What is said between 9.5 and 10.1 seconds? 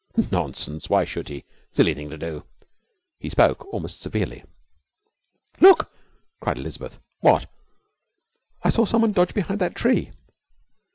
that tree.'